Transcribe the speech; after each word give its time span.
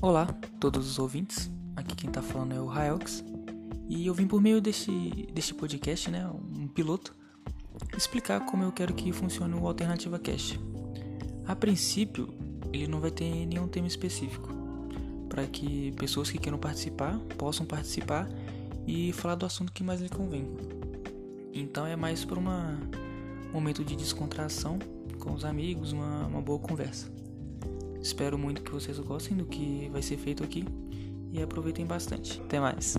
Olá, 0.00 0.26
todos 0.60 0.88
os 0.88 0.96
ouvintes. 1.00 1.50
Aqui 1.74 1.96
quem 1.96 2.08
tá 2.08 2.22
falando 2.22 2.54
é 2.54 2.60
o 2.60 2.66
Raelx. 2.66 3.24
E 3.88 4.06
eu 4.06 4.14
vim 4.14 4.28
por 4.28 4.40
meio 4.40 4.60
deste, 4.60 5.28
deste 5.34 5.52
podcast, 5.52 6.08
né, 6.08 6.24
um 6.28 6.68
piloto, 6.68 7.12
explicar 7.96 8.46
como 8.46 8.62
eu 8.62 8.70
quero 8.70 8.94
que 8.94 9.12
funcione 9.12 9.54
o 9.54 9.66
Alternativa 9.66 10.16
Cast. 10.16 10.60
A 11.48 11.56
princípio, 11.56 12.32
ele 12.72 12.86
não 12.86 13.00
vai 13.00 13.10
ter 13.10 13.44
nenhum 13.44 13.66
tema 13.66 13.88
específico, 13.88 14.50
para 15.28 15.44
que 15.48 15.90
pessoas 15.92 16.30
que 16.30 16.38
queiram 16.38 16.58
participar 16.58 17.18
possam 17.36 17.66
participar 17.66 18.28
e 18.86 19.12
falar 19.12 19.34
do 19.34 19.46
assunto 19.46 19.72
que 19.72 19.82
mais 19.82 20.00
lhe 20.00 20.08
convém. 20.08 20.46
Então 21.52 21.84
é 21.84 21.96
mais 21.96 22.24
para 22.24 22.38
um 22.38 22.44
momento 23.52 23.84
de 23.84 23.96
descontração 23.96 24.78
com 25.18 25.32
os 25.32 25.44
amigos, 25.44 25.90
uma, 25.90 26.24
uma 26.28 26.40
boa 26.40 26.60
conversa. 26.60 27.10
Espero 28.00 28.38
muito 28.38 28.62
que 28.62 28.70
vocês 28.70 28.98
gostem 28.98 29.36
do 29.36 29.44
que 29.44 29.88
vai 29.92 30.02
ser 30.02 30.16
feito 30.16 30.44
aqui 30.44 30.64
e 31.32 31.42
aproveitem 31.42 31.84
bastante. 31.84 32.40
Até 32.40 32.60
mais. 32.60 32.96